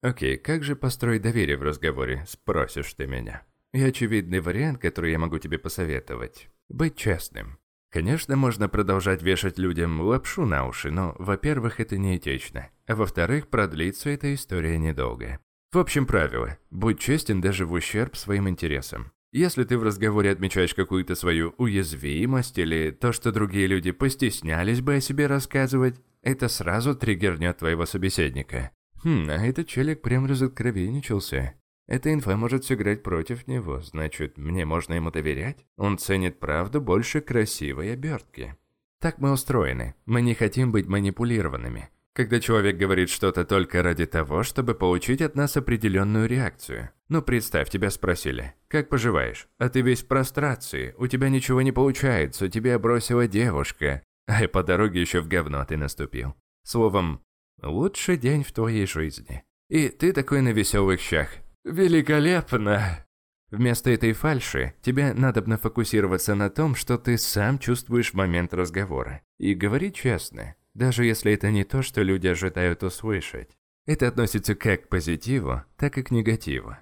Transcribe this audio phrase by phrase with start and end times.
[0.00, 3.42] Окей, как же построить доверие в разговоре, спросишь ты меня.
[3.72, 7.58] И очевидный вариант, который я могу тебе посоветовать– быть честным.
[7.90, 14.10] Конечно, можно продолжать вешать людям лапшу на уши, но, во-первых, это неэтично, а во-вторых, продлится
[14.10, 15.40] эта история недолго.
[15.72, 19.12] В общем, правило– будь честен даже в ущерб своим интересам.
[19.32, 24.94] Если ты в разговоре отмечаешь какую-то свою уязвимость или то, что другие люди постеснялись бы
[24.94, 28.70] о себе рассказывать, это сразу триггернет твоего собеседника.
[29.04, 31.54] Хм, а этот челик прям разоткровенничался.
[31.86, 35.64] Эта инфа может сыграть против него, значит, мне можно ему доверять?
[35.76, 38.56] Он ценит правду больше красивой обертки.
[39.00, 39.94] Так мы устроены.
[40.06, 41.88] Мы не хотим быть манипулированными.
[42.14, 46.90] Когда человек говорит что-то только ради того, чтобы получить от нас определенную реакцию.
[47.08, 49.48] Ну, представь, тебя спросили, как поживаешь?
[49.58, 54.64] А ты весь в прострации, у тебя ничего не получается, тебя бросила девушка, а по
[54.64, 56.34] дороге еще в говно ты наступил.
[56.64, 57.22] Словом,
[57.62, 59.42] лучший день в твоей жизни.
[59.68, 61.28] И ты такой на веселых щах.
[61.64, 63.04] Великолепно!
[63.50, 69.22] Вместо этой фальши тебе надо нафокусироваться на том, что ты сам чувствуешь в момент разговора.
[69.38, 73.56] И говори честно, даже если это не то, что люди ожидают услышать.
[73.86, 76.76] Это относится как к позитиву, так и к негативу.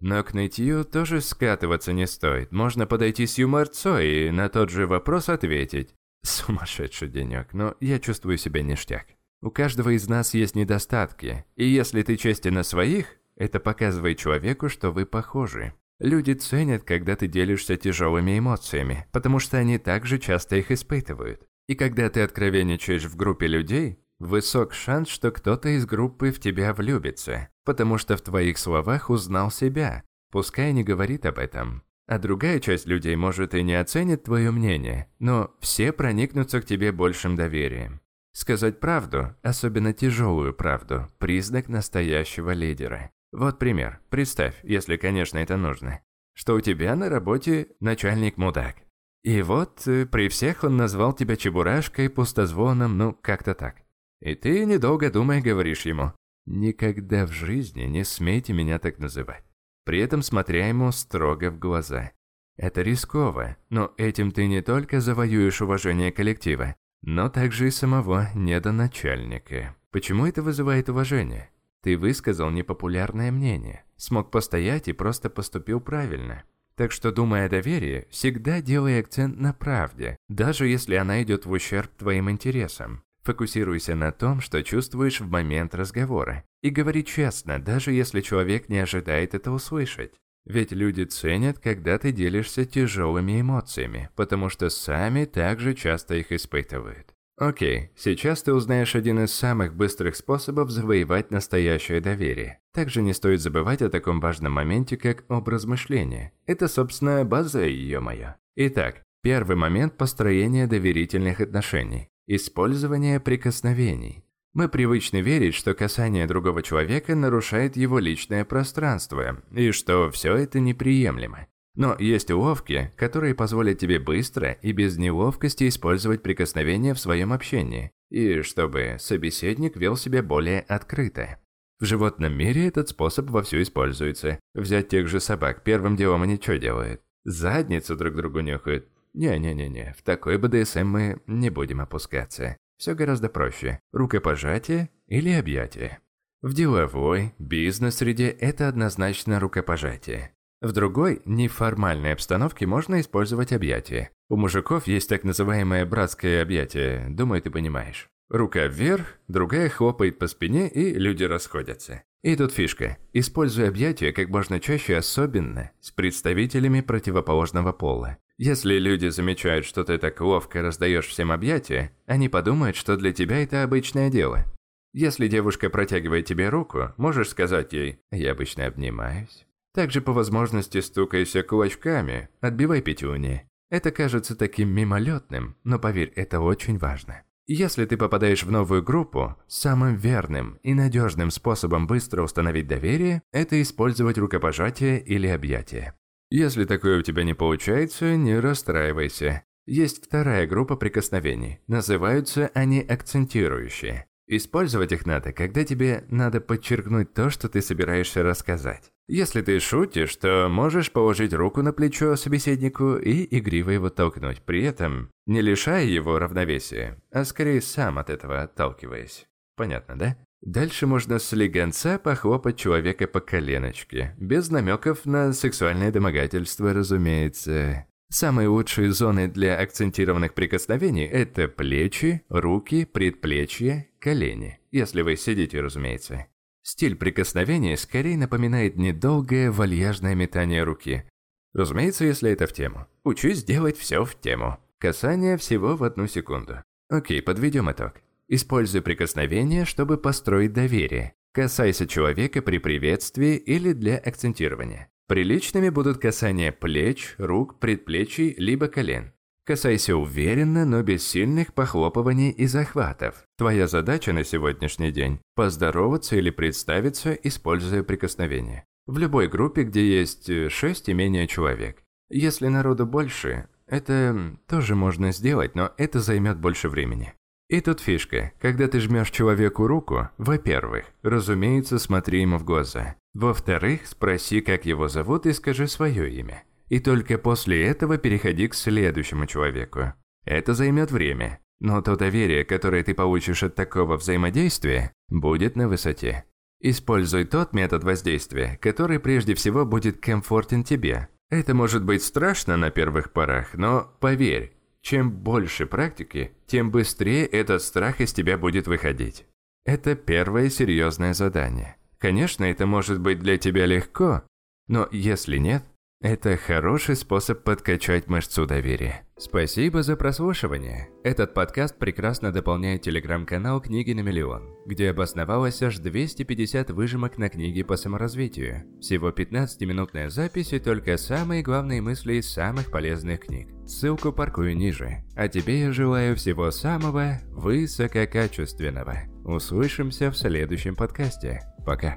[0.00, 2.52] Но к нытью тоже скатываться не стоит.
[2.52, 5.94] Можно подойти с юморцой и на тот же вопрос ответить.
[6.22, 9.06] Сумасшедший денек, но я чувствую себя ништяк.
[9.44, 14.70] У каждого из нас есть недостатки, и если ты честен на своих, это показывает человеку,
[14.70, 15.74] что вы похожи.
[15.98, 21.46] Люди ценят, когда ты делишься тяжелыми эмоциями, потому что они также часто их испытывают.
[21.68, 26.72] И когда ты откровенничаешь в группе людей, высок шанс, что кто-то из группы в тебя
[26.72, 31.82] влюбится, потому что в твоих словах узнал себя, пускай не говорит об этом.
[32.06, 36.92] А другая часть людей, может, и не оценит твое мнение, но все проникнутся к тебе
[36.92, 38.00] большим доверием.
[38.34, 43.12] Сказать правду, особенно тяжелую правду, признак настоящего лидера.
[43.30, 44.00] Вот пример.
[44.10, 46.00] Представь, если, конечно, это нужно,
[46.34, 48.74] что у тебя на работе начальник мудак.
[49.22, 53.76] И вот э, при всех он назвал тебя чебурашкой, пустозвоном, ну, как-то так.
[54.20, 56.12] И ты, недолго думая, говоришь ему,
[56.44, 59.44] «Никогда в жизни не смейте меня так называть».
[59.84, 62.10] При этом смотря ему строго в глаза.
[62.56, 66.74] Это рисково, но этим ты не только завоюешь уважение коллектива,
[67.06, 69.76] но также и самого недоначальника.
[69.90, 71.50] Почему это вызывает уважение?
[71.82, 76.44] Ты высказал непопулярное мнение, смог постоять и просто поступил правильно.
[76.76, 81.50] Так что, думая о доверии, всегда делай акцент на правде, даже если она идет в
[81.50, 83.04] ущерб твоим интересам.
[83.22, 86.44] Фокусируйся на том, что чувствуешь в момент разговора.
[86.62, 90.14] И говори честно, даже если человек не ожидает это услышать.
[90.46, 97.14] Ведь люди ценят, когда ты делишься тяжелыми эмоциями, потому что сами также часто их испытывают.
[97.36, 102.60] Окей, сейчас ты узнаешь один из самых быстрых способов завоевать настоящее доверие.
[102.72, 106.32] Также не стоит забывать о таком важном моменте, как образ мышления.
[106.46, 108.36] Это, собственно, база ее моя.
[108.54, 112.08] Итак, первый момент построения доверительных отношений.
[112.28, 114.23] Использование прикосновений.
[114.54, 120.60] Мы привычны верить, что касание другого человека нарушает его личное пространство, и что все это
[120.60, 121.48] неприемлемо.
[121.74, 127.90] Но есть уловки, которые позволят тебе быстро и без неловкости использовать прикосновения в своем общении,
[128.10, 131.40] и чтобы собеседник вел себя более открыто.
[131.80, 134.38] В животном мире этот способ вовсю используется.
[134.54, 137.02] Взять тех же собак, первым делом они что делают?
[137.24, 138.86] Задницу друг другу нюхают.
[139.14, 142.56] Не-не-не-не, в такой БДСМ мы не будем опускаться.
[142.76, 143.80] Все гораздо проще.
[143.92, 146.00] Рукопожатие или объятие.
[146.42, 150.34] В деловой, бизнес-среде это однозначно рукопожатие.
[150.60, 154.10] В другой, неформальной обстановке можно использовать объятия.
[154.28, 158.08] У мужиков есть так называемое братское объятие, думаю, ты понимаешь.
[158.30, 162.02] Рука вверх, другая хлопает по спине, и люди расходятся.
[162.24, 162.96] И тут фишка.
[163.12, 168.16] Используй объятия как можно чаще, особенно с представителями противоположного пола.
[168.38, 173.42] Если люди замечают, что ты так ловко раздаешь всем объятия, они подумают, что для тебя
[173.42, 174.46] это обычное дело.
[174.94, 179.44] Если девушка протягивает тебе руку, можешь сказать ей «я обычно обнимаюсь».
[179.74, 183.46] Также по возможности стукайся кулачками, отбивай пятюни.
[183.68, 187.23] Это кажется таким мимолетным, но поверь, это очень важно.
[187.46, 193.60] Если ты попадаешь в новую группу, самым верным и надежным способом быстро установить доверие– это
[193.60, 195.92] использовать рукопожатие или объятие.
[196.30, 199.42] Если такое у тебя не получается, не расстраивайся.
[199.66, 201.60] Есть вторая группа прикосновений.
[201.66, 204.06] Называются они акцентирующие.
[204.26, 208.93] Использовать их надо, когда тебе надо подчеркнуть то, что ты собираешься рассказать.
[209.06, 214.62] Если ты шутишь, то можешь положить руку на плечо собеседнику и игриво его толкнуть, при
[214.64, 219.26] этом не лишая его равновесия, а скорее сам от этого отталкиваясь.
[219.56, 220.16] Понятно, да?
[220.40, 227.86] Дальше можно с слегонца похлопать человека по коленочке, без намеков на сексуальное домогательство, разумеется.
[228.10, 234.60] Самые лучшие зоны для акцентированных прикосновений– это плечи, руки, предплечья, колени.
[234.70, 236.26] Если вы сидите, разумеется.
[236.66, 241.04] Стиль прикосновения скорее напоминает недолгое вальяжное метание руки.
[241.52, 242.86] Разумеется, если это в тему.
[243.04, 244.58] Учусь делать все в тему.
[244.78, 246.62] Касание всего в одну секунду.
[246.88, 248.00] Окей, подведем итог.
[248.28, 251.12] Используй прикосновение, чтобы построить доверие.
[251.32, 254.88] Касайся человека при приветствии или для акцентирования.
[255.06, 259.12] Приличными будут касания плеч, рук, предплечий, либо колен.
[259.46, 263.24] Касайся уверенно, но без сильных похлопываний и захватов.
[263.36, 268.64] Твоя задача на сегодняшний день– поздороваться или представиться, используя прикосновение.
[268.86, 271.82] В любой группе, где есть 6 и менее человек.
[272.08, 277.12] Если народу больше, это тоже можно сделать, но это займет больше времени.
[277.48, 278.32] И тут фишка.
[278.40, 282.96] Когда ты жмешь человеку руку, во-первых, разумеется, смотри ему в глаза.
[283.12, 286.44] Во-вторых, спроси, как его зовут и скажи свое имя.
[286.68, 289.92] И только после этого переходи к следующему человеку.
[290.24, 296.24] Это займет время, но то доверие, которое ты получишь от такого взаимодействия, будет на высоте.
[296.60, 301.08] Используй тот метод воздействия, который прежде всего будет комфортен тебе.
[301.30, 307.62] Это может быть страшно на первых порах, но поверь, чем больше практики, тем быстрее этот
[307.62, 309.26] страх из тебя будет выходить.
[309.64, 311.76] Это первое серьезное задание.
[311.98, 314.22] Конечно, это может быть для тебя легко,
[314.68, 315.64] но если нет,
[316.04, 319.06] это хороший способ подкачать мышцу доверия.
[319.16, 320.90] Спасибо за прослушивание.
[321.02, 327.62] Этот подкаст прекрасно дополняет телеграм-канал «Книги на миллион», где обосновалось аж 250 выжимок на книги
[327.62, 328.64] по саморазвитию.
[328.80, 333.48] Всего 15-минутная запись и только самые главные мысли из самых полезных книг.
[333.66, 335.04] Ссылку паркую ниже.
[335.16, 339.04] А тебе я желаю всего самого высококачественного.
[339.24, 341.40] Услышимся в следующем подкасте.
[341.64, 341.96] Пока.